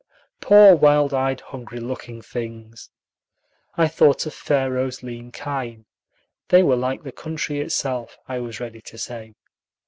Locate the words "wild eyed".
0.75-1.41